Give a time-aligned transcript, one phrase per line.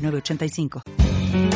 [0.00, 1.49] 906985.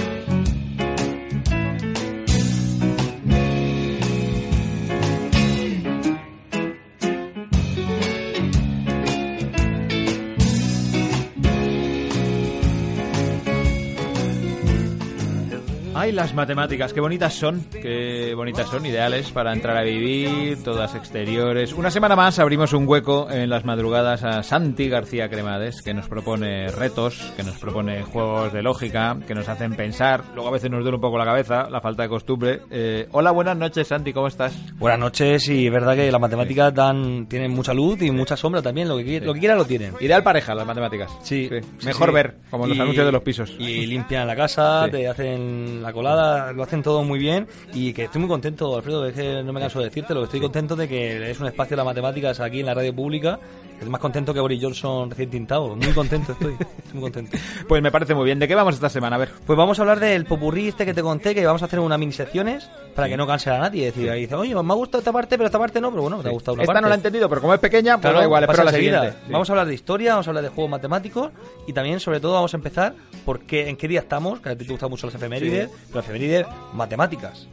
[16.05, 20.95] Ay, las matemáticas, qué bonitas son, qué bonitas son, ideales para entrar a vivir, todas
[20.95, 21.73] exteriores.
[21.73, 26.07] Una semana más abrimos un hueco en las madrugadas a Santi García Cremades, que nos
[26.07, 30.25] propone retos, que nos propone juegos de lógica, que nos hacen pensar.
[30.35, 32.61] Luego a veces nos duele un poco la cabeza, la falta de costumbre.
[32.71, 34.55] Eh, hola, buenas noches, Santi, ¿cómo estás?
[34.75, 38.61] Buenas noches, y es verdad que las matemáticas dan, tienen mucha luz y mucha sombra
[38.61, 39.95] también, lo que, lo que quieran lo tienen.
[40.01, 41.11] Ideal pareja, las matemáticas.
[41.23, 43.57] Sí, sí, Mejor ver, como los Y- anuncios de los pisos.
[43.59, 48.05] Y limpian la casa, te hacen la colada, lo hacen todo muy bien y que
[48.05, 50.89] estoy muy contento, Alfredo, es que no me canso de decírtelo, que estoy contento de
[50.89, 53.39] que es un espacio de las matemáticas aquí en la radio pública,
[53.81, 57.37] es más contento que Boris Johnson recién tintado, muy contento estoy, estoy muy contento.
[57.69, 58.39] Pues me parece muy bien.
[58.39, 59.17] ¿De qué vamos esta semana?
[59.17, 59.31] A ver.
[59.47, 61.99] Pues vamos a hablar del popurrí este que te conté, que vamos a hacer una
[61.99, 63.89] mini secciones para que no canse a nadie.
[63.89, 66.03] Es decir, ahí dice, oye, me ha gustado esta parte, pero esta parte no, pero
[66.03, 66.83] bueno, te ha gustado una Esta parte.
[66.83, 69.11] no la he entendido, pero como es pequeña, pues Claro, da igual, espero la siguiente.
[69.11, 69.33] Sí.
[69.33, 71.31] Vamos a hablar de historia, vamos a hablar de juegos matemáticos
[71.67, 72.95] y también, sobre todo, vamos a empezar
[73.25, 76.47] porque en qué día estamos, que a ti te gustan mucho las efemérides, pero efemérides
[76.73, 77.49] matemáticas.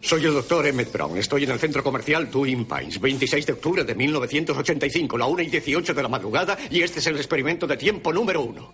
[0.00, 1.18] Soy el doctor Emmett Brown.
[1.18, 5.46] Estoy en el centro comercial Twin Pines, 26 de octubre de 1985, la 1 y
[5.46, 8.72] 18 de la madrugada, y este es el experimento de tiempo número uno.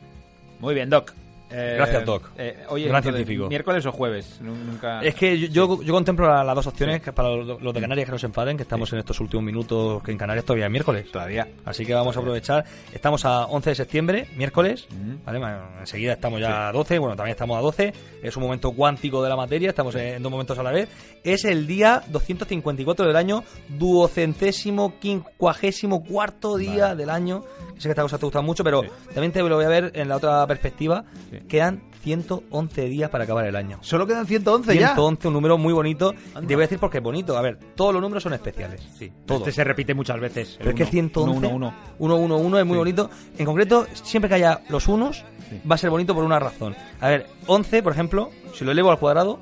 [0.61, 1.15] Muy bien, Doc.
[1.53, 2.31] Eh, Gracias, Doc.
[2.39, 3.49] eh, oye, Gran entonces, científico.
[3.49, 4.39] ¿Miércoles o jueves?
[4.41, 5.01] Nu- Nunca...
[5.03, 7.81] Es que yo, yo, yo contemplo la- las dos opciones que para los, los de
[7.81, 10.67] Canarias que no se enfaden, que estamos en estos últimos minutos, que en Canarias todavía
[10.67, 11.11] es miércoles.
[11.13, 11.47] Todavía.
[11.65, 12.65] Así que vamos a aprovechar.
[12.93, 14.87] Estamos a 11 de septiembre, miércoles.
[14.91, 15.25] Mm.
[15.25, 15.39] ¿vale?
[15.39, 16.99] Ma- Enseguida estamos ya a 12.
[16.99, 17.93] Bueno, también estamos a 12.
[18.23, 19.69] Es un momento cuántico de la materia.
[19.71, 20.89] Estamos en dos momentos a la vez.
[21.25, 27.45] Es el día 254 del año, duocentésimo, quincuagésimo cuarto día del año.
[27.83, 28.89] Sé que esta cosa te gusta mucho, pero Sí.
[29.13, 31.05] también te lo voy a ver en la otra perspectiva.
[31.31, 31.39] Sí.
[31.49, 33.79] Quedan 111 días para acabar el año.
[33.81, 34.89] Solo quedan 111 ya.
[34.95, 36.15] 111, un número muy bonito.
[36.35, 36.47] Anda.
[36.47, 37.37] te voy a decir por qué es bonito.
[37.37, 38.81] A ver, todos los números son especiales.
[38.99, 39.41] Sí, todos.
[39.41, 40.55] Este se repite muchas veces.
[40.59, 42.79] Pero es que el 111, 1, 1, 1, 1, 1 es muy Sí.
[42.79, 43.11] bonito.
[43.39, 45.25] En concreto, siempre que haya los unos,
[45.69, 46.77] va a ser bonito por una razón.
[47.01, 49.41] A ver, 11, por ejemplo, si lo elevo al cuadrado,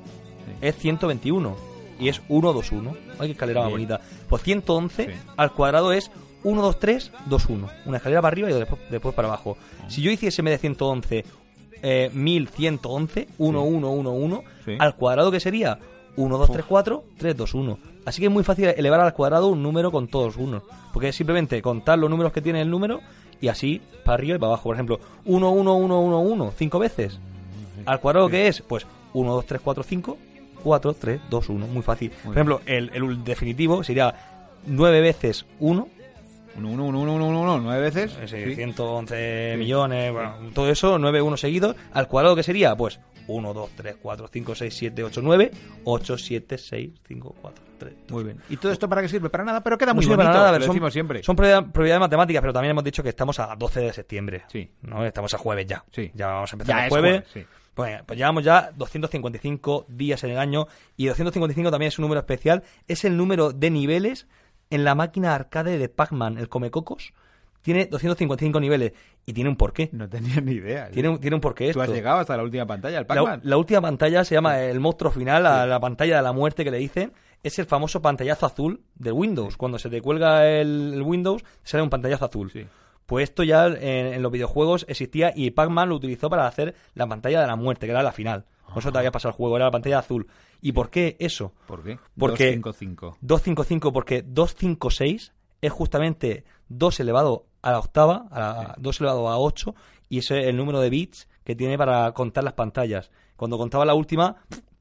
[0.61, 1.55] es 121.
[1.99, 2.95] Y es 1, 2, 1.
[3.19, 4.01] Ay, qué escalera más bonita.
[4.27, 5.11] Pues 111 Sí.
[5.37, 6.09] al cuadrado es
[6.43, 7.69] 1, 2, 3, 2, 1.
[7.85, 9.57] Una escalera para arriba y después, después para abajo.
[9.87, 11.25] Si yo hiciese en vez de 111,
[11.83, 14.75] eh, 1111, 1, 1, 1, 1, Sí.
[14.79, 15.79] al cuadrado que sería
[16.15, 17.79] 1, 2, 3, 4, 3, 2, 1.
[18.05, 20.63] Así que es muy fácil elevar al cuadrado un número con todos unos.
[20.93, 22.99] Porque es simplemente contar los números que tiene el número
[23.39, 24.63] y así para arriba y para abajo.
[24.63, 27.19] Por ejemplo, 1, 1, 1, 1, 1, 5 veces.
[27.85, 30.17] Al cuadrado que es, pues 1, 2, 3, 4, 5,
[30.63, 31.67] 4, 3, 2, 1.
[31.67, 32.11] Muy fácil.
[32.23, 34.13] Por ejemplo, el, el definitivo sería
[34.67, 35.87] 9 veces 1,
[36.57, 38.17] 1, 1, 1, 1, 1, 1, 9 veces.
[38.21, 38.55] ese Sí.
[38.55, 41.75] 111 millones, bueno, todo eso, 9, 1 seguidos.
[41.93, 45.51] Al cuadrado que sería, pues 1, 2, 3, 4, 5, 6, 7, 8, 9,
[45.85, 47.93] 8, 7, 6, 5, 4, 3.
[48.09, 48.37] Muy bien.
[48.49, 49.29] ¿Y todo esto para qué sirve?
[49.29, 50.29] Para nada, pero queda No muy sirve bonito.
[50.33, 51.23] para nada, lo pero son, decimos siempre.
[51.23, 54.43] son propiedades matemáticas, pero también hemos dicho que estamos a 12 de septiembre.
[54.47, 54.69] Sí.
[54.81, 55.05] ¿no?
[55.05, 55.83] Estamos a jueves ya.
[55.91, 56.11] Sí.
[56.13, 57.11] Ya vamos a empezar Ya el es jueves.
[57.29, 57.45] jueves, sí.
[57.73, 60.67] Bueno, pues llevamos ya 255 días en el año
[60.97, 62.63] y 255 también es un número especial.
[62.87, 64.27] Es el número de niveles
[64.71, 67.13] en la máquina arcade de Pac-Man, el Comecocos.
[67.61, 68.93] Tiene 255 niveles
[69.23, 69.89] y tiene un porqué.
[69.91, 70.89] No tenía ni idea.
[70.89, 73.41] Tiene, un- tiene un porqué Tú has llegado hasta la última pantalla, el La, Pac-Man.
[73.43, 76.71] la última pantalla se llama el monstruo final, la, la pantalla de la muerte que
[76.71, 77.13] le dicen.
[77.43, 79.57] Es el famoso pantallazo azul de Windows.
[79.57, 82.51] Cuando se te cuelga el, el Windows, sale un pantallazo azul.
[82.51, 82.65] Sí.
[83.05, 83.77] Pues esto ya en,
[84.13, 87.85] en los videojuegos existía y Pac-Man lo utilizó para hacer la pantalla de la muerte,
[87.85, 88.45] que era la final.
[88.73, 90.27] Por eso te había pasado el juego, era la pantalla azul.
[90.61, 91.53] ¿Y por qué eso?
[91.67, 91.97] ¿Por qué?
[92.17, 93.17] Porque 255.
[93.21, 99.37] 255, porque 256 es justamente 2 elevado a la octava, a la- 2 elevado a
[99.37, 99.75] 8,
[100.09, 103.11] y ese es el número de bits que tiene para contar las pantallas.
[103.35, 104.37] Cuando contaba la última,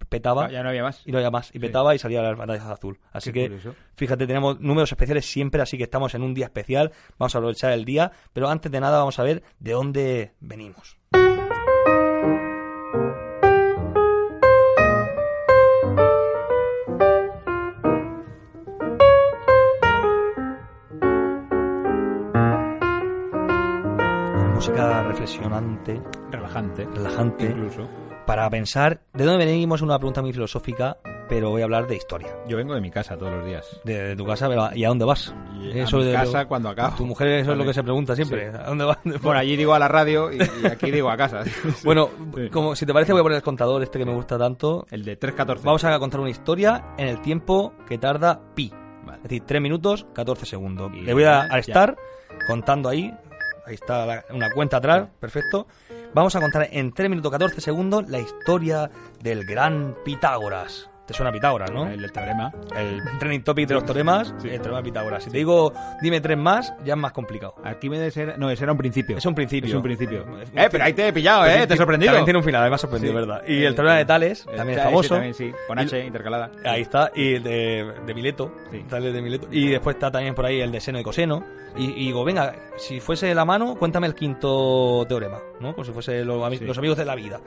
[0.09, 1.03] petaba Ah, ya no había más.
[1.07, 2.99] y no había más, y petaba y salía la pantalla azul.
[3.13, 3.75] Así Qué que, curioso.
[3.97, 7.73] fíjate, tenemos números especiales siempre, así que estamos en un día especial, vamos a aprovechar
[7.73, 10.99] el día, pero antes de nada vamos a ver de dónde venimos.
[25.25, 26.01] Reflexionante
[26.31, 27.45] relajante, Relajante.
[27.47, 27.89] Incluso.
[28.27, 30.97] para pensar de dónde venimos es una pregunta muy filosófica,
[31.29, 32.29] pero voy a hablar de historia.
[32.49, 33.67] Yo vengo de mi casa todos los días.
[33.85, 35.35] De, de tu casa, ¿y a dónde vas?
[35.61, 36.97] Y a mi de- casa cuando acabo.
[36.97, 38.51] Tu mujer eso es lo que se pregunta siempre.
[38.51, 38.57] Sí.
[38.59, 38.99] ¿A dónde vas?
[39.23, 41.43] Bueno, allí digo a la radio y, y aquí digo a casa.
[41.85, 42.49] Bueno, Sí.
[42.51, 44.87] como si te parece voy a poner el contador este que me gusta tanto.
[44.91, 45.61] El de 3.14.
[45.65, 48.73] Vamos a contar una historia en el tiempo que tarda pi.
[49.05, 49.19] Vale.
[49.19, 50.91] Es decir, 3 minutos, 14 segundos.
[50.95, 51.55] Y Le voy a, ya.
[51.55, 51.97] a estar
[52.47, 53.13] contando ahí.
[53.71, 55.69] Ahí está la- una cuenta atrás, perfecto.
[56.13, 58.91] Vamos a contar en 3 minutos 14 segundos la historia
[59.23, 60.90] del gran Pitágoras.
[61.11, 61.89] ¿Te suena Pitágoras, no?
[61.89, 62.53] El teorema.
[62.77, 64.49] El trending topic de los teoremas, Sí.
[64.49, 65.25] el teorema de Pitágoras.
[65.25, 67.57] Si te digo, dime tres más, ya es más complicado.
[67.65, 68.37] Arquímedes era...
[68.37, 69.19] No, ese era un principio.
[69.19, 69.69] Es un principio.
[69.71, 70.25] Es un principio.
[70.55, 71.67] Eh, pero ahí te he pillado, eh.
[71.67, 72.13] Te he sorprendido.
[72.13, 73.19] También tiene un final, además sorprendido, Sí.
[73.19, 73.43] ¿verdad?
[73.45, 75.15] Y el teorema de Tales, también es famoso.
[75.15, 75.53] también, sí.
[75.67, 76.53] Con H intercalada.
[76.65, 78.85] Ahí está, y el de, de Mileto, Sí.
[78.89, 79.49] Tales de Mileto.
[79.51, 81.45] Y después está también por ahí el de seno y coseno.
[81.77, 85.73] Y, y digo, venga, si fuese la mano, cuéntame el quinto teorema, ¿no?
[85.73, 86.41] Como si fuese los,
[86.79, 87.41] amigos de la vida.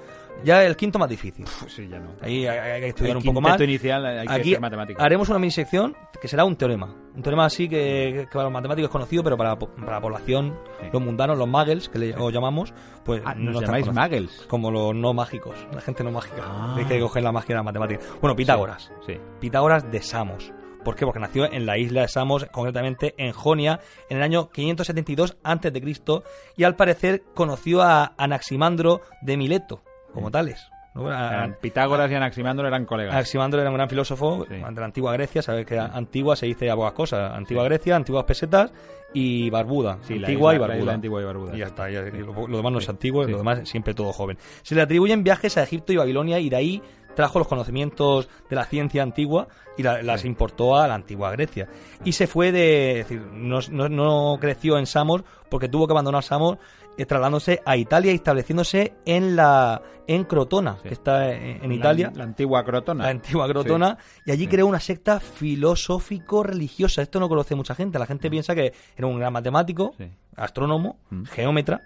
[0.43, 1.45] Ya el quinto más difícil.
[1.59, 2.09] Pues sí, ya no.
[2.21, 5.01] Ahí hay, hay que estudiar El un poco quinteto inicial hay que Aquí ser matemático.
[5.01, 6.95] haremos una mini sección que será un teorema.
[7.15, 10.57] Un teorema así que, que para los matemáticos es conocido, pero para, para la población,
[10.79, 10.87] Sí.
[10.91, 12.73] los mundanos, los muggles, que le, os llamamos,
[13.03, 14.45] pues Ah, no nos están llamáis muggles.
[14.47, 16.41] Como los no mágicos, la gente no mágica.
[16.45, 16.75] Ah.
[16.77, 18.01] Hay que coger la magia de la matemática.
[18.21, 18.91] Bueno, Pitágoras.
[19.05, 19.17] Sí.
[19.39, 20.51] Pitágoras de Samos.
[20.83, 21.05] ¿Por qué?
[21.05, 23.79] Porque nació en la isla de Samos, concretamente en Jonia,
[24.09, 26.21] en el año 572 a.C.
[26.57, 29.81] y al parecer conoció a Anaximandro de Mileto,
[30.13, 30.67] como tales.
[30.93, 31.09] ¿No?
[31.09, 33.13] A- Eran Pitágoras y Anaximandro eran colegas.
[33.13, 34.55] Anaximandro era un gran filósofo Sí.
[34.55, 37.33] de la antigua Grecia, sabes que antigua se dice a pocas cosas.
[37.33, 38.71] Antigua Grecia, antiguas pesetas
[39.15, 39.99] y barbuda.
[40.01, 40.93] Sí, antigua isla- y barbuda.
[40.93, 43.67] antigua y barbuda, Y ya está, ya- lo, lo demás no es antiguo, lo demás
[43.69, 44.37] siempre todo joven.
[44.63, 46.81] Se le atribuyen viajes a Egipto y Babilonia y de ahí
[47.15, 51.67] trajo los conocimientos de la ciencia antigua y la- las importó a la antigua Grecia.
[52.03, 55.93] Y se fue de, es decir, no, no- no creció en Samos porque tuvo que
[55.93, 56.57] abandonar Samos
[56.95, 60.89] eh, trasladándose a Italia y estableciéndose en la en Crotona, Sí.
[60.89, 63.05] que está en, Italia La, antigua Crotona.
[63.05, 67.01] la antigua Crotona, y allí creó una secta filosófico-religiosa.
[67.01, 67.97] Esto no conoce mucha gente.
[67.99, 69.95] La gente piensa que era un gran matemático,
[70.35, 71.23] astrónomo, Mm.
[71.25, 71.81] geómetra,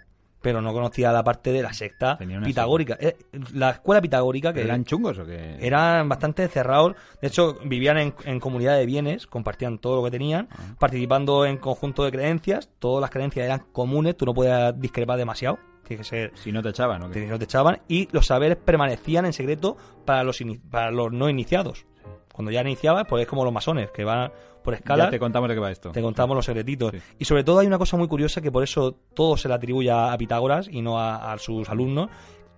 [0.48, 2.96] pero no conocía la parte de la secta pitagórica.
[3.02, 3.18] Eh,
[3.54, 5.58] La escuela pitagórica, que ¿Eran chungos o qué?
[5.60, 6.94] eran bastante cerrados.
[7.22, 10.76] De hecho, vivían en, en comunidad de bienes, compartían todo lo que tenían, Ah.
[10.80, 12.70] participando en conjunto de creencias.
[12.80, 15.60] Todas las creencias eran comunes, tú no podías discrepar demasiado.
[15.84, 17.20] Que ser Si no te echaban, ¿o qué?
[17.22, 20.42] que no te echaban y los saberes permanecían en secreto para los
[20.72, 21.86] para los no iniciados.
[22.34, 24.32] Cuando ya iniciabas, pues es como los masones, que van
[24.68, 25.92] por escala, Ya te contamos de qué va esto.
[25.94, 26.92] te contamos los secretitos.
[26.92, 26.98] Sí.
[27.20, 29.90] Y sobre todo hay una cosa muy curiosa que por eso todo se le atribuye
[29.90, 32.10] a, a Pitágoras y no a, a sus alumnos.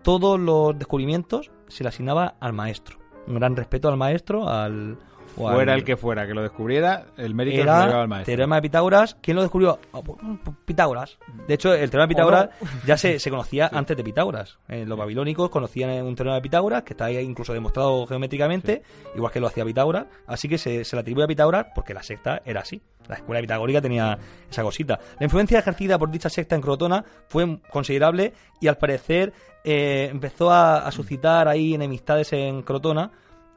[0.01, 2.97] Todos los descubrimientos se le asignaba al maestro.
[3.27, 4.97] Un gran respeto al maestro, al...
[5.39, 8.07] o al- Fuera el que fuera, que lo descubriera, el mérito lo era llevaba al
[8.07, 8.31] maestro.
[8.31, 9.15] teorema de Pitágoras.
[9.21, 9.79] ¿Quién lo descubrió?
[9.93, 10.19] Ah, pues,
[10.65, 11.17] Pitágoras.
[11.47, 12.49] De hecho, el teorema de Pitágoras
[12.85, 14.57] ya se, se conocía antes de Pitágoras.
[14.67, 18.83] Eh, los babilónicos conocían un teorema de Pitágoras que está incluso demostrado geométricamente,
[19.15, 20.05] igual que lo hacía Pitágoras.
[20.27, 22.81] Así que se, se le atribuye a Pitágoras porque la secta era así.
[23.07, 24.19] La escuela pitagórica tenía
[24.51, 24.99] esa cosita.
[25.19, 29.33] La influencia ejercida por dicha secta en Crotona fue considerable y al parecer
[29.63, 33.09] eh, empezó a, a suscitar ahí enemistades en Crotona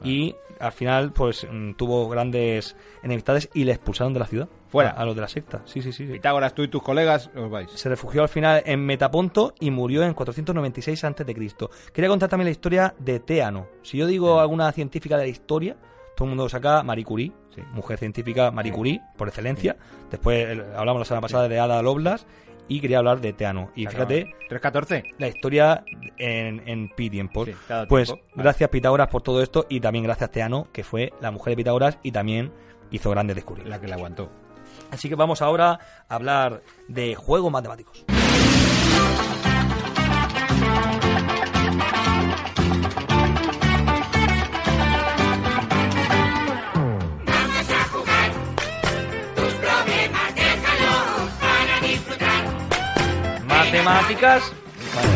[0.05, 4.49] y al final pues mm, tuvo grandes enemistades y le expulsaron de la ciudad.
[4.69, 4.91] Fuera.
[4.91, 5.63] A, a los de la secta.
[5.65, 6.07] Sí, sí, sí.
[6.07, 6.13] sí.
[6.13, 7.71] Pitágoras, tú y tus colegas os vais.
[7.73, 11.25] Se refugió al final en Metaponto y murió en 496 a.C.
[11.93, 13.67] Quería contar también la historia de Teano.
[13.83, 15.77] Si yo digo alguna científica de la historia,
[16.17, 17.61] todo el mundo saca Marie Curie, Sí.
[17.73, 19.77] mujer científica Marie Curie, por excelencia.
[20.11, 22.25] Después el- hablamos la semana pasada de Ada Lovelace
[22.69, 23.71] y quería hablar de Teano.
[23.75, 25.15] Y fíjate 3.14.
[25.19, 25.85] la historia
[26.19, 27.11] en, en pi.
[27.11, 27.23] Sí,
[27.89, 28.25] pues tiempo.
[28.31, 28.33] Vale.
[28.37, 31.99] gracias Pitágoras por todo esto y también gracias Teano, que fue la mujer de Pitágoras
[32.03, 32.53] y también
[32.91, 33.79] hizo grandes descubrimientos.
[33.79, 34.31] La que la aguantó.
[34.91, 35.79] Así que vamos ahora
[36.09, 38.05] a hablar de juegos matemáticos.
[53.85, 54.53] Matemáticas.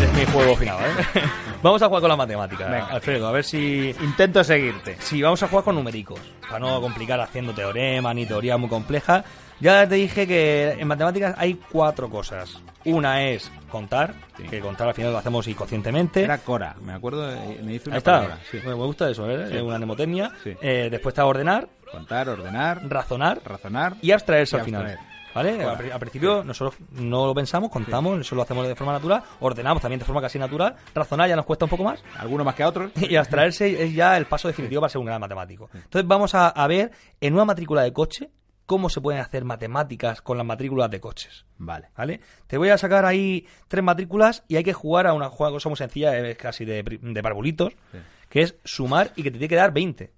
[0.03, 1.21] Es mi juego final, ¿eh?
[1.63, 2.87] Vamos a jugar con las matemáticas, Venga.
[2.87, 4.97] Alfredo, a ver si Intento seguirte.
[5.01, 9.25] Sí, vamos a jugar con numéricos, para no complicar haciendo teoremas ni teorías muy complejas.
[9.59, 12.61] Ya te dije que en matemáticas hay cuatro cosas.
[12.85, 14.45] Una es contar, Sí.
[14.45, 16.23] que contar al final lo hacemos inconscientemente.
[16.23, 18.39] Era Cora, me acuerdo, eh, me hizo una Ahí está, palabra.
[18.51, 18.61] Sí.
[18.65, 19.47] me gusta eso, ¿eh?
[19.51, 19.57] Sí.
[19.57, 20.31] es una mnemotecnia.
[20.45, 20.53] Sí.
[20.61, 23.95] Eh, después está ordenar, Contar, ordenar, razonar razonar.
[24.03, 24.99] y abstraerse Y al final.
[25.37, 25.63] ¿Vale?
[25.65, 29.23] Al, pri- al principio nosotros no lo pensamos, contamos, eso lo hacemos de forma natural,
[29.41, 32.55] ordenamos también de forma casi natural, razonar ya nos cuesta un poco más, Algunos más
[32.55, 32.91] que a otros.
[32.97, 35.69] y abstraerse es ya el paso definitivo para ser un gran matemático.
[35.75, 36.91] Entonces vamos a, a ver
[37.21, 38.31] en una matrícula de coche
[38.65, 41.45] cómo se pueden hacer matemáticas con las matrículas de coches.
[41.59, 41.91] Vale.
[41.97, 42.21] ¿Vale?
[42.49, 45.69] Te voy a sacar ahí tres matrículas y hay que jugar a una juega- cosa
[45.69, 47.99] muy sencilla, es casi de, de parvulitos, Sí.
[48.29, 50.13] que es sumar y que te tiene que dar 20.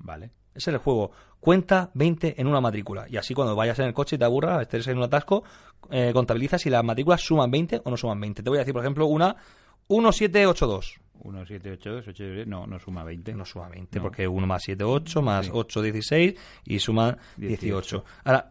[0.00, 0.30] Vale.
[0.54, 1.10] Ese es el juego.
[1.40, 3.06] Cuenta 20 en una matrícula.
[3.08, 5.44] Y así cuando vayas en el coche y te aburras, estés en un atasco,
[5.90, 8.42] eh, contabiliza si las matrículas suman 20 o no suman 20.
[8.42, 9.36] Te voy a decir, por ejemplo, una
[9.88, 11.00] 1782.
[11.20, 13.34] 1, 7, 8, 2, 8, 10, no, no suma 20.
[13.34, 14.02] No suma 20, No.
[14.02, 15.52] porque 1 más 7, 8, más Sí.
[15.54, 16.34] 8, 16
[16.64, 17.60] y suma 18.
[17.60, 18.04] 18.
[18.24, 18.50] Ahora,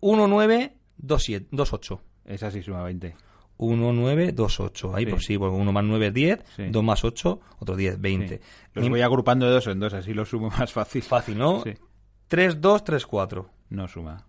[0.00, 2.00] 1, 9, 2, 7, 2, 8.
[2.26, 3.16] Esa sí suma 20.
[3.58, 4.94] 1, 9, 2, 8.
[4.94, 5.10] Ahí Sí.
[5.10, 6.64] pues sí, porque 1 más 9 es 10, Sí.
[6.70, 8.36] 2 más 8, otro 10, 20.
[8.38, 8.42] Sí.
[8.74, 11.02] Los voy agrupando de dos en dos, así lo sumo más fácil.
[11.02, 11.62] Fácil, ¿no?
[11.62, 11.74] Sí.
[12.28, 13.48] 3, 2, 3, 4.
[13.70, 14.24] No suma.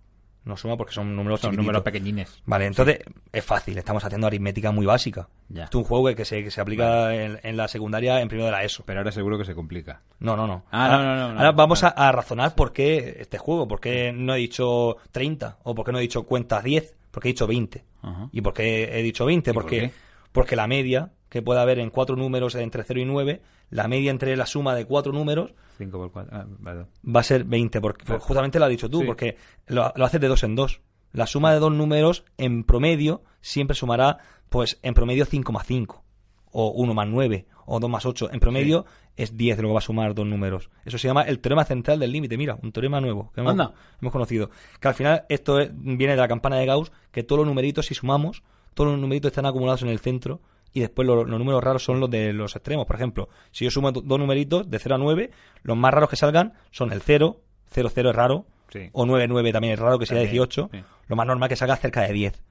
[0.45, 2.41] No suma porque son números Son números pequeñines.
[2.45, 2.99] Vale, entonces
[3.33, 5.27] es fácil, estamos haciendo aritmética muy básica.
[5.49, 5.65] Ya.
[5.65, 8.45] Esto es un juego que, se, que se aplica en, en la secundaria en primero
[8.45, 8.83] de la ESO.
[8.85, 10.03] Pero ahora seguro que se complica.
[10.19, 10.63] No, no, no.
[10.71, 11.39] Ah, ahora, no, no, no, no.
[11.39, 12.07] ahora vamos a, Vale.
[12.07, 15.91] a razonar por qué este juego, por qué no he dicho 30 o por qué
[15.91, 17.83] no he dicho cuentas 10, porque he dicho 20.
[18.03, 18.29] Ajá.
[18.31, 19.49] ¿Y por qué he dicho 20?
[19.49, 19.91] ¿Y por Porque,
[20.31, 24.11] porque la media que puede haber en cuatro números entre 0 y 9, la media
[24.11, 26.31] entre la suma de cuatro números 5 por 4.
[26.37, 26.85] Ah, vale.
[27.03, 28.21] va a ser 20, porque Claro.
[28.21, 29.05] justamente lo has dicho tú, Sí.
[29.07, 30.81] porque lo, lo haces de dos en dos.
[31.11, 34.19] La suma de dos números en promedio siempre sumará,
[34.49, 36.03] pues en promedio 5,5,
[36.51, 38.29] o 1 más 9, o 2 más 8.
[38.33, 40.69] En promedio es 10 lo que va a sumar dos números.
[40.85, 42.35] Eso se llama el teorema central del límite.
[42.37, 44.49] Mira, un teorema nuevo que hemos, conocido.
[44.79, 47.85] Que al final esto es- viene de la campana de Gauss, que todos los numeritos,
[47.85, 48.41] si sumamos,
[48.73, 50.39] todos los numeritos están acumulados en el centro
[50.73, 52.85] y después los, los números raros son los de los extremos.
[52.85, 55.31] Por ejemplo, si yo sumo do- dos numeritos de 0 a 9,
[55.63, 58.89] los más raros que salgan son el 0, 0, 0 es raro, Sí.
[58.91, 60.69] o 9, 9 también es raro que sea También, 18.
[60.71, 60.79] sí.
[61.07, 62.43] Lo más normal que salga cerca de 10.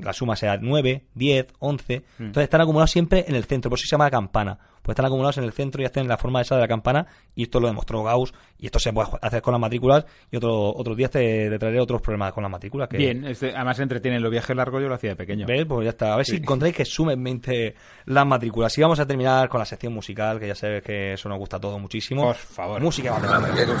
[0.00, 1.98] La suma sea 9, 10, 11.
[2.18, 2.22] Mm.
[2.24, 4.58] Entonces están acumulados siempre en el centro, por eso se llama campana.
[4.82, 7.06] Pues están acumulados en el centro y hacen la forma esa de la campana.
[7.34, 8.32] Y esto lo demostró Gauss.
[8.58, 10.06] Y esto se puede hacer con las matrículas.
[10.30, 12.88] Y otro, otros días te, te traeré otros problemas con las matrículas.
[12.88, 15.44] Que, Bien, este, además entretienen los viajes largos, yo lo hacía de pequeño.
[15.46, 15.66] ¿Ves?
[15.66, 16.14] Pues ya está.
[16.14, 16.36] A ver si Sí.
[16.38, 17.74] encontráis que sumen 20
[18.06, 18.76] las matrículas.
[18.78, 21.58] Y vamos a terminar con la sección musical, que ya sabes que eso nos gusta
[21.58, 22.22] a todos muchísimo.
[22.22, 22.80] Por favor.
[22.80, 23.14] Música.
[23.20, 23.76] Caballeros,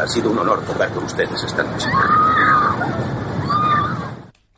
[0.00, 1.86] ha sido un honor tocar con ustedes esta noche.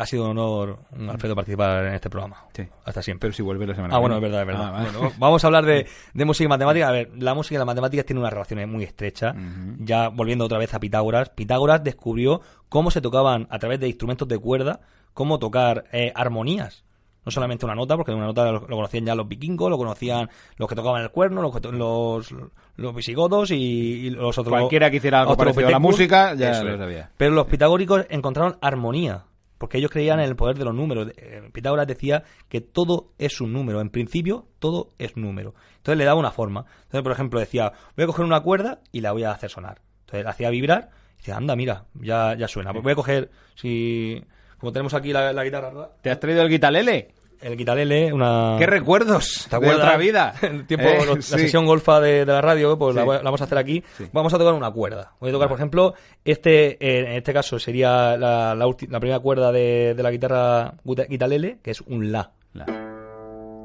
[0.00, 2.44] Ha sido un honor, un Alfredo, participar en este programa.
[2.52, 2.62] Sí.
[2.84, 3.26] Hasta siempre.
[3.26, 4.72] Pero si vuelve la semana Ah, bueno, es verdad, es verdad.
[4.72, 4.82] Ah.
[4.92, 6.88] Bueno, vamos a hablar de, de música y matemáticas.
[6.88, 9.34] A ver, la música y las matemáticas tienen una relación muy estrecha.
[9.80, 14.28] Ya volviendo otra vez a Pitágoras, Pitágoras descubrió cómo se tocaban a través de instrumentos
[14.28, 14.80] de cuerda,
[15.14, 16.84] cómo tocar eh, armonías.
[17.24, 20.30] No solamente una nota, porque una nota lo, lo conocían ya los vikingos, lo conocían
[20.56, 22.34] los que tocaban el cuerno, los, los,
[22.76, 24.52] los visigodos y, y los otros.
[24.52, 27.10] Cualquiera que hiciera algo parecido a la música, ya Eso lo sabía.
[27.16, 29.24] Pero los pitagóricos encontraron armonía,
[29.58, 31.12] porque ellos creían en el poder de los números.
[31.16, 33.80] Eh, Pitágoras decía que todo es un número.
[33.80, 35.54] En principio, todo es número.
[35.76, 36.64] Entonces le daba una forma.
[36.84, 39.82] Entonces, por ejemplo, decía, voy a coger una cuerda y la voy a hacer sonar.
[40.00, 42.72] Entonces la hacía vibrar y decía, anda, mira, ya, ya suena.
[42.72, 44.22] Pues voy a coger, si...
[44.58, 47.14] Como tenemos aquí la, la guitarra, ¿Te has traído el guitalele?
[47.40, 48.56] El guitarrele, una...
[48.58, 49.78] ¿Qué recuerdos ¿Te de acuerdas?
[49.78, 50.34] otra vida?
[50.42, 53.08] El tiempo, Eh, lo- la sesión golfa de, de la radio, pues la, Sí.
[53.08, 53.82] la vamos a hacer aquí.
[53.96, 54.06] Sí.
[54.12, 55.12] Vamos a tocar una cuerda.
[55.20, 59.20] Voy a tocar, por ejemplo, este, eh, en este caso sería la, la, la primera
[59.20, 62.32] cuerda de, de la guitarra guita- guitarlele, que es un la.
[62.54, 62.66] La-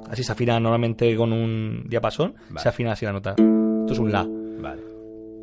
[0.10, 2.60] Así se afina normalmente con un diapasón, Vale.
[2.60, 3.32] se afina así la nota.
[3.32, 4.28] Esto es un la.
[4.28, 4.82] Vale.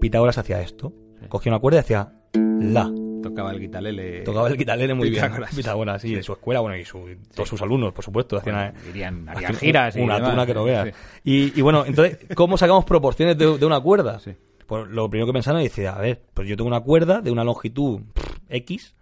[0.00, 0.92] Pitágoras hacía esto.
[1.28, 2.88] Cogía una cuerda y hacía la.
[3.22, 4.20] Tocaba el guitalele.
[4.22, 5.50] Tocaba el guitarlele muy Pitágoras.
[5.50, 5.56] bien.
[5.56, 8.36] Pitágoras, sí, en su escuela, bueno, y su- todos sus alumnos, por supuesto.
[8.38, 10.30] Hacían, Bueno, hacían giras y Una demás.
[10.30, 10.88] tuna que no veas.
[10.88, 10.92] Sí.
[11.24, 14.18] Y, y bueno, entonces, ¿cómo sacamos proporciones de, de una cuerda?
[14.18, 14.32] Sí.
[14.66, 17.42] Pues lo primero que pensaron dice, a ver, pues yo tengo una cuerda de una
[17.44, 18.00] longitud
[18.48, 18.94] X,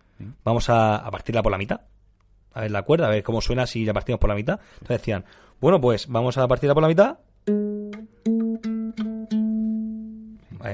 [0.45, 1.81] vamos a, a partirla por la mitad.
[2.55, 4.59] A ver la cuerda, a ver cómo suena si la partimos por la mitad.
[4.75, 5.25] Entonces decían,
[5.61, 7.19] bueno, pues vamos a partirla por la mitad.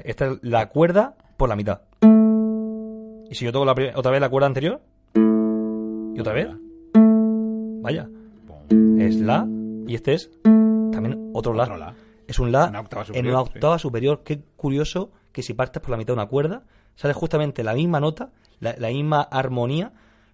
[0.04, 1.80] Esta es la cuerda por la mitad.
[3.30, 4.80] Y si yo toco la otra vez la cuerda anterior.
[5.14, 6.48] Y otra vez.
[7.82, 8.08] Vaya.
[8.98, 9.46] Es la.
[9.86, 11.64] Y este es también otro la.
[11.64, 11.94] Otro la.
[12.26, 14.22] Es un la Una en una octava superior.
[14.24, 16.64] Qué curioso que si partes por la mitad de una cuerda,
[16.94, 19.92] sale justamente la misma nota, la, la misma armonía,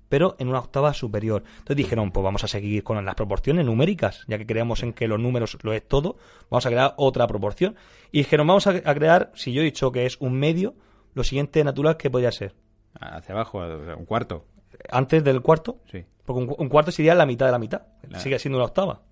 [0.08, 1.42] pero en una octava superior.
[1.58, 5.08] Entonces dijeron, pues vamos a seguir con las proporciones numéricas, ya que creemos en que
[5.08, 6.16] los números lo es todo,
[6.50, 7.76] vamos a crear otra proporción.
[8.12, 10.74] Y dijeron, vamos a, a crear, si yo he dicho que es un medio,
[11.14, 12.54] lo siguiente natural que podría ser.
[12.98, 13.58] Hacia abajo,
[13.98, 14.46] un cuarto.
[14.90, 16.04] Antes del cuarto, Sí.
[16.24, 17.82] porque un, un cuarto sería la mitad de la mitad.
[18.08, 19.02] La- Sigue siendo una octava.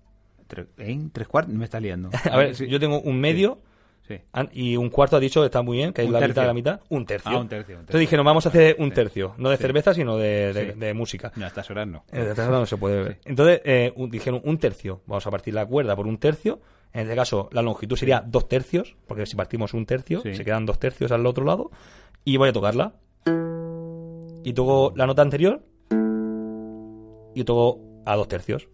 [0.77, 0.99] ¿Eh?
[1.13, 1.53] ¿Tres cuartos?
[1.53, 2.09] Me está liando.
[2.31, 2.67] A ver, Sí.
[2.67, 3.59] yo tengo un medio
[4.07, 4.15] Sí.
[4.53, 6.29] y un cuarto ha dicho que está muy bien, que es la tercio.
[6.31, 6.79] mitad de la mitad.
[6.89, 7.31] Un tercio.
[7.31, 7.99] Ah, un tercio, un Entonces tercio.
[7.99, 9.35] dijeron, vamos a hacer un tercio.
[9.37, 10.79] No de cerveza, sino de, de- Sí.
[10.79, 11.31] de música.
[11.35, 12.03] No, a estas horas no.
[12.11, 13.19] Eh, de esta forma no se puede beber.
[13.25, 15.01] Entonces eh, un- dijeron un tercio.
[15.05, 16.59] Vamos a partir la cuerda por un tercio.
[16.91, 20.65] En este caso, la longitud sería dos tercios, porque si partimos un tercio, se quedan
[20.65, 21.69] dos tercios al otro lado.
[22.25, 22.93] Y voy a tocarla.
[24.43, 25.63] Y toco la nota anterior
[27.35, 28.67] y toco a dos tercios.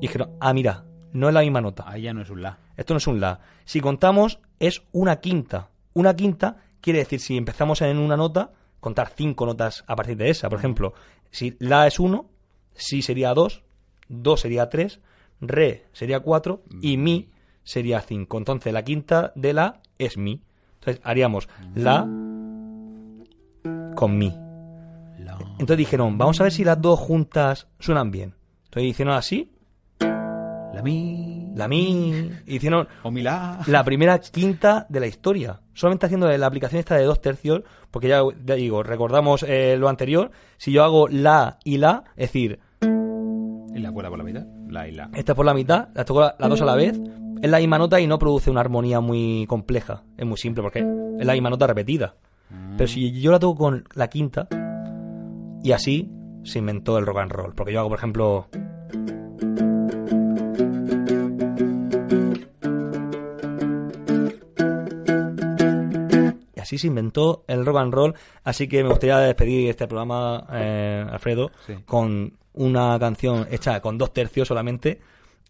[0.00, 1.84] Y dijeron, ah, mira, no es la misma nota.
[1.86, 2.58] Ahí ya no es un la.
[2.76, 3.40] Esto no es un la.
[3.64, 5.70] Si contamos, es una quinta.
[5.94, 10.30] Una quinta quiere decir, si empezamos en una nota, contar cinco notas a partir de
[10.30, 10.48] esa.
[10.48, 10.94] Por ejemplo,
[11.30, 12.26] si la es uno,
[12.74, 13.62] si sería dos,
[14.08, 15.00] do sería tres,
[15.40, 17.30] re sería cuatro y mi
[17.64, 18.38] sería cinco.
[18.38, 20.42] Entonces, la quinta de la es mi.
[20.80, 22.06] Entonces, haríamos la
[23.96, 24.45] con mi.
[25.58, 28.34] Entonces dijeron, vamos a ver si las dos juntas suenan bien.
[28.66, 29.50] Entonces hicieron así,
[30.00, 31.52] La mi.
[31.54, 33.60] la mi, hicieron O mi la.
[33.66, 35.60] la primera quinta de la historia.
[35.72, 39.88] Solamente haciendo la aplicación esta de dos tercios, porque ya, ya digo, recordamos eh, lo
[39.88, 40.30] anterior.
[40.58, 44.44] Si yo hago la y la, es decir, Y la cuela por la mitad.
[44.68, 45.08] La y la.
[45.14, 47.00] esta por la mitad, las toco la- las dos a la vez,
[47.42, 50.02] es la misma nota y no produce una armonía muy compleja.
[50.18, 52.14] Es muy simple porque es la misma nota repetida.
[52.76, 54.46] Pero si yo la toco con la quinta,
[55.62, 56.10] y así
[56.44, 57.54] se inventó el rock and roll.
[57.54, 58.48] Porque yo hago, por ejemplo.
[66.54, 68.14] Y así se inventó el rock and roll.
[68.44, 71.74] Así que me gustaría despedir este programa, eh, Alfredo, Sí.
[71.84, 75.00] con una canción hecha con dos tercios solamente.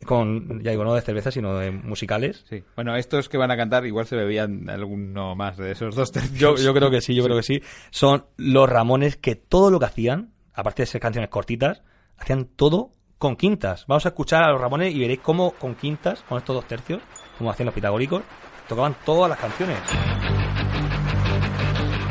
[0.05, 2.45] Con, ya digo, no de cerveza, sino de musicales.
[2.49, 2.63] Sí.
[2.75, 6.63] Bueno, estos que van a cantar igual se bebían alguno más de esos dos tercios.
[6.63, 7.63] yo creo que sí, yo creo que sí.
[7.91, 11.83] Son los Ramones que todo lo que hacían, aparte de ser canciones cortitas,
[12.19, 13.87] hacían todo con quintas.
[13.87, 17.03] Vamos a escuchar a los Ramones y veréis cómo con quintas, con estos dos tercios,
[17.39, 18.23] como hacían los pitagóricos,
[18.69, 19.79] tocaban todas las canciones.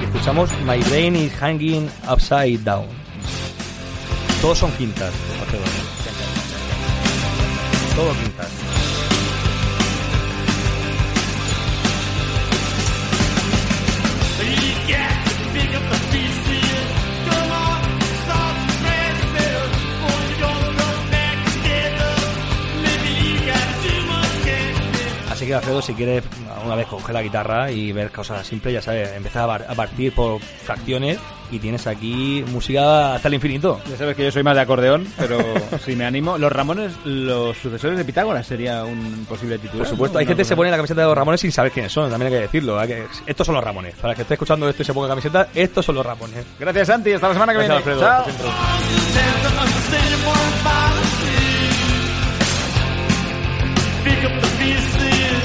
[0.02, 2.88] Y escuchamos My Brain is Hanging Upside Down.
[4.42, 5.14] Todos son quintas.
[7.96, 8.66] Todo quintas.
[25.46, 26.24] Así que Alfredo, si quieres
[26.66, 30.42] una vez coger la guitarra y ver cosas simples, ya sabes, empezar a, partir por
[30.42, 31.20] fracciones
[31.52, 33.80] y tienes aquí música hasta el infinito.
[33.88, 35.38] Ya sabes que yo soy más de acordeón, pero
[35.86, 36.40] si me animo.
[36.40, 39.84] Los Ramones, los sucesores de Pitágoras, sería un posible título.
[39.84, 41.92] Por supuesto, hay gente que se pone la camiseta de los Ramones sin saber quiénes
[41.92, 42.80] son, también hay que decirlo.
[42.80, 43.94] hay que- Estos son los Ramones.
[43.98, 46.44] Para el que esté escuchando esto y se ponga camiseta, estos son los Ramones.
[46.60, 47.14] Gracias, Santi.
[47.14, 48.02] Hasta la semana que Gracias, viene.
[48.02, 48.34] Alfredo.
[50.82, 51.45] Chao.
[54.30, 55.45] Por tu intro.